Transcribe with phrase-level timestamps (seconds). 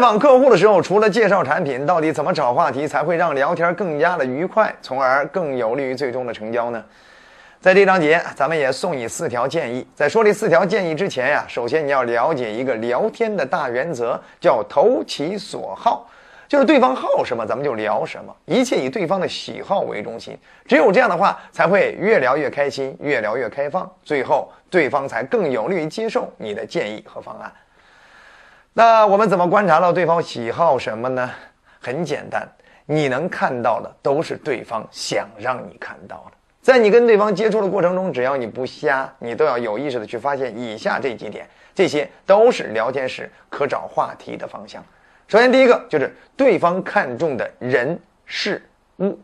[0.00, 6.82] 访客户的时候，除了介绍产品，到底怎么找话题才会让聊天更加的愉快，从而更有利于最终的成交呢？
[7.60, 9.86] 在这章节，咱们也送你四条建议。
[9.94, 16.08] 在说这四条建议之前呀，首先你要了解一个聊天的大原则，叫投其所好，
[16.48, 20.34] 就是对方好什么，咱们就聊什么，一切以对方的喜好为中心。
[20.66, 27.52] 只有这样的话，才会越聊越开心，越聊越开放，最后对方才更有利于接受你的建议和方案。
[28.72, 31.30] 那我们怎么观察到对方喜好什么呢？
[31.80, 32.48] 很简单，
[32.86, 36.36] 你能看到的都是对方想让你看到的。
[36.62, 44.84] 在你跟对方接触的过程中，只要你不瞎，你都要有意识的去发现以下这几点，这些都是聊天时可找话题的方向。
[45.26, 48.62] 首先，第一个就是对方看重的人事
[48.98, 49.18] 物。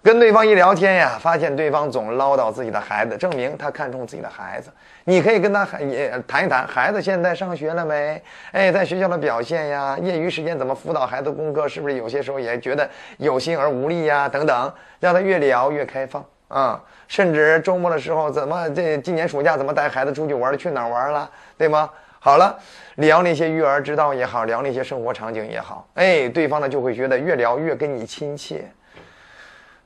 [0.00, 4.70] 跟对方一聊天呀，发现对方总唠叨自己的孩子，证明他看重自己的孩子。
[5.04, 8.22] 你可以跟他也谈一谈，孩子现在上学了没？
[8.52, 11.68] 哎，在学校的表现呀，业余时间怎么辅导孩子功课？
[11.68, 14.28] 是不是有些时候也觉得有心而无力呀？
[14.28, 16.80] 等等，让他越聊越开放啊。
[17.08, 20.56] 甚至周末的时候，怎么这今年暑假怎么带孩子出去玩了？
[20.56, 21.28] 去哪儿玩了？
[21.56, 21.90] 对吗？
[22.20, 22.56] 好了，
[22.96, 28.64] 聊那些育儿之道也好，聊那些生活场景也好，哎，对方呢就会觉得越聊越跟你亲切。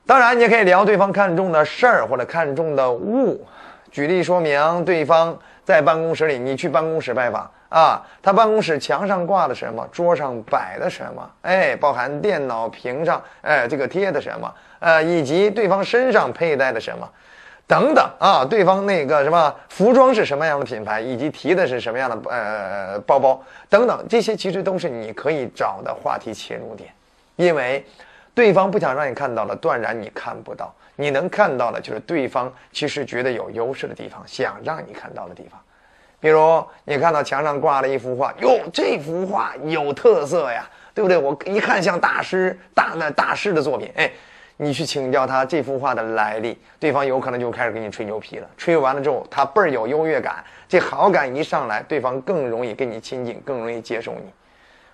[0.05, 3.45] 当然，你也可以聊对方看重的事儿或者看重的物。
[3.89, 17.07] 举例说明，对方在办公室里，你去办公室拜访啊，他办公室墙上挂的什么，桌上摆的什么，哎，包含电脑屏上哎这个贴的什么，呃，以及对方身上佩戴的什么，
[17.65, 26.89] 等等啊，对方那个什么服装是什么样的品牌，以及提的是什么样的呃包包等等，这些其实都是你可以找的话题切入点，
[27.37, 27.85] 因为。
[28.35, 30.73] 对方不想让你看到的，断然你看不到。
[30.95, 35.59] 你能看到的，就是对方其实觉得有优势的地方，想让你看到的地方。
[36.19, 41.17] 比如你看到墙上挂了一幅画，哟，这幅画有特色呀，对不对？
[41.17, 44.09] 我一看像大师大那大师的作品，哎，
[44.57, 48.47] 你去请教他这幅画的来历，对方有可能就开始给你吹牛皮了。
[48.55, 54.31] 吹完了之后，他倍儿有优越感，这好感一上来，对方更容易跟你亲近，更容易接受你，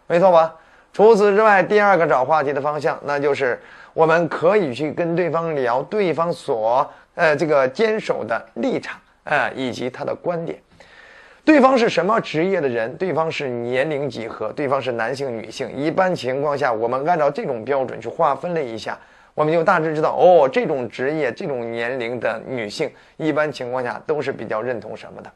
[0.07, 0.55] 没错吧？
[0.91, 3.59] 除此之外，第二个找话题的方向，那就是
[3.93, 10.59] 我们可以去跟对方聊对方所呃这个坚守的立场，呃以及他的观点。
[11.45, 12.95] 对方是什么职业的人？
[12.97, 14.51] 对方是年龄几何？
[14.51, 15.71] 对方是男性女性？
[15.75, 18.95] 一般情况下，我们按照这种标准去划分了一下，
[19.33, 25.31] 我们就大致知道，哦，这种职业、这种年龄的女性，一般情况下都是比较认同什么的，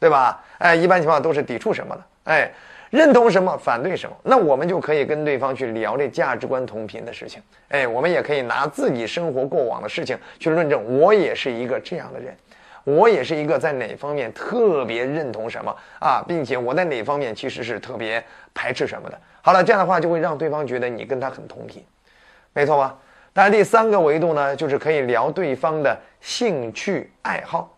[0.00, 0.42] 对吧？
[0.58, 2.50] 哎，一般情况下都是抵触什么的，哎。
[2.92, 7.42] 认同什么，反对什么，那我们就可以跟对方去聊这价值观同频的事情。
[7.68, 12.36] 哎，我们也可以拿自己生活过往的事情去论证，我也是一个这样的人，
[12.84, 18.22] 我也是一个在哪方面特别认同什么啊，并且我在哪方面其实是特别
[18.52, 19.18] 排斥什么的。
[19.40, 21.82] 好了，这样的话就会让对方觉得你跟他很同频，
[22.52, 22.94] 没错吧？
[23.32, 27.74] 当然，第三个维度呢，就是可以聊对方的兴趣爱好。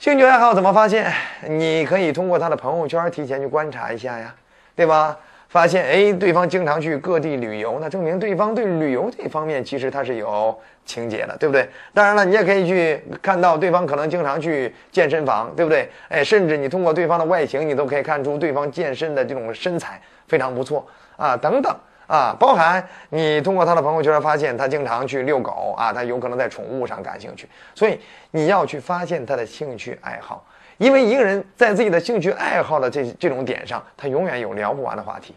[0.00, 1.12] 兴趣爱好怎么发现？
[1.46, 4.34] 你可以通过他的朋友圈提前去观察一下呀，
[4.74, 5.14] 对吧？
[5.50, 11.68] 发现哎，对方经常去各地旅游，那证明对方对旅游这方面其实他是有情节的，对不对？
[11.92, 15.86] 当然了，你也可以去看到对方可能经常去健身房，对不对？
[16.08, 20.86] 哎，甚至你通过对方的外形，你都可以看出对方健身的这种身材非常不错
[21.18, 21.76] 啊，等等。
[22.10, 28.00] 啊，包含你通过他的朋友圈发现他经常去遛狗啊，他有可能在宠物上感兴趣，所以
[28.32, 30.44] 你要去发现他的兴趣爱好，
[30.78, 35.36] 因为一个人在自己的兴趣爱好的这这种点上，他永远有聊不完的话题，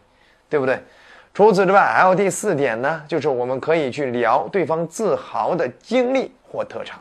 [0.50, 0.82] 对不对？
[1.32, 7.00] 除此之外，还有第四点呢，就是我们可以去聊对方自豪的经历或特长，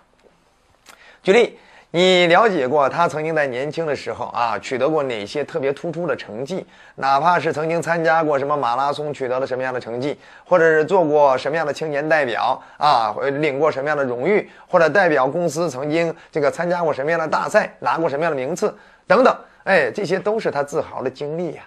[1.22, 1.58] 举例。
[1.94, 6.66] 你了解过他曾经在年轻的时候啊取得过哪些特别突出的成绩？
[6.94, 18.74] 哪怕是曾经参加过什么马拉松，取得了什么样的成绩，或者是做过什么样的青年代表啊，领过什么样的荣誉，或者代表公司曾经这个参加过什么样的大赛，拿过什么样的名次
[19.06, 21.62] 等等，哎，这些都是他自豪的经历呀。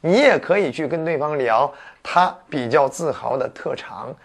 [0.00, 1.70] 你也可以去跟对方聊
[2.02, 4.16] 他比较自豪的特长。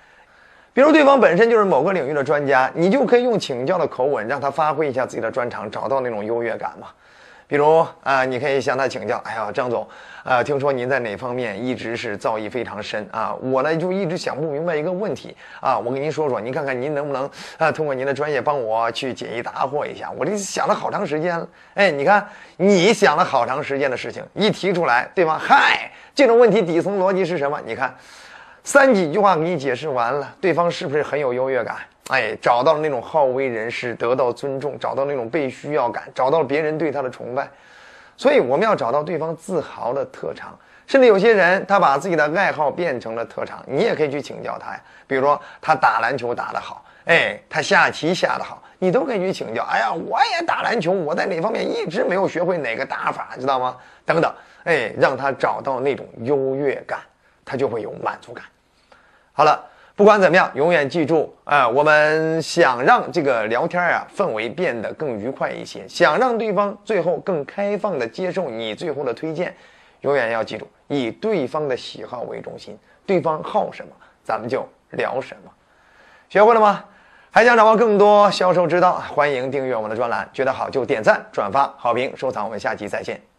[0.73, 6.87] 比如对方本身就是某个领域的专家，你就可以用请教的口吻让他发挥一下自己的专长，找到那种优越感嘛。
[7.45, 9.85] 比如啊，你可以向他请教：“哎呀，张总，
[10.23, 13.35] 啊，听说您在哪方面一直是造诣非常深啊？
[13.41, 20.09] 我呢就一直想不明白一个问题啊，我跟您说说，您看看您能不能啊，通过您的专业帮我去解疑答惑一下？
[20.17, 21.45] 我这想了好长时间了。
[21.73, 22.25] 哎，你看
[22.55, 25.37] 你想了好长时间的事情一提出来，对吧？
[25.37, 27.59] 嗨，这种问题底层逻辑是什么？
[27.65, 27.93] 你看。
[28.63, 31.77] 三几句话给你解释完了，对方是不是很有优越感？
[32.09, 37.49] 哎，找到了那种好为人师，得到尊重，找到那种被需要感，找到了别人对他的崇拜。
[38.17, 40.57] 所以我们要找到对方自豪的特长。
[40.85, 44.81] 甚至有些人，他把自己的爱好变成了特长，你也可以去请教他呀。
[45.07, 49.63] 比如说，他打篮球打得好，哎，他下棋下得好，你都可以去请教。
[49.63, 53.77] 哎呀，我也打篮球，我在哪方面一直没有学会哪个打法，知道吗？
[54.05, 54.31] 等等，
[54.65, 56.99] 哎，让他找到那种优越感，
[57.45, 58.45] 他就会有满足感。
[59.33, 59.63] 好了，
[59.95, 69.55] 不管怎么样，永远记住啊，我们想让这个聊天啊氛围变得更愉快一些，想让对方最后更开放的接受你最后的推荐。
[70.01, 73.91] 永远要记住，以对方的喜好为中心，对方好什么，
[74.23, 75.51] 咱们就聊什么。
[76.27, 76.83] 学会了吗？
[77.29, 80.27] 还想掌握更多销售之道，欢迎订阅我们的专栏。
[80.33, 82.43] 觉得好就点赞、转发、好评、收藏。
[82.43, 83.30] 我们下期再见。